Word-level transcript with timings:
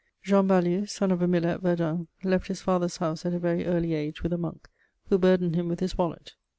Jean 0.23 0.47
Balue, 0.47 0.87
son 0.89 1.11
of 1.11 1.21
a 1.21 1.27
miller 1.27 1.49
at 1.49 1.61
Verdun, 1.61 2.07
left 2.23 2.47
his 2.47 2.59
father's 2.59 2.97
house 2.97 3.23
at 3.23 3.35
a 3.35 3.39
very 3.39 3.67
early 3.67 3.93
age 3.93 4.23
with 4.23 4.33
a 4.33 4.37
monk, 4.39 4.67
who 5.09 5.17
burdened 5.19 5.53
him 5.53 5.67
with 5.67 5.79
his 5.79 5.95
wallet. 5.95 6.33